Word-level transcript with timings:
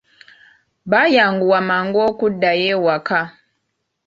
Baayanguwa 0.91 1.59
mangu 1.69 1.97
okuddayo 2.09 2.65
ewaka. 2.75 3.21